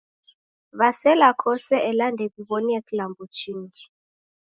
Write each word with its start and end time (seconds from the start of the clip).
W'asela 0.79 1.29
kose 1.41 1.75
ela 1.89 2.05
ndew'iw'onie 2.13 2.79
klambo 2.87 3.23
chingi. 3.37 3.83